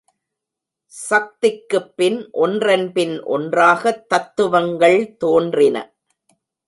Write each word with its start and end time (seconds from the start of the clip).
சக்திக்குப் 1.09 1.91
பின் 1.95 2.29
ஒன்றன்பின் 2.31 3.13
ஒன்றாகத் 3.23 4.09
தத்துவங்கள் 4.09 5.15
தோன்றின. 5.17 5.77